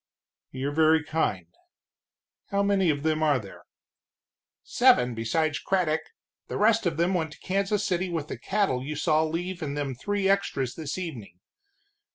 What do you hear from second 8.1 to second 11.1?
the cattle you saw leave in them three extras this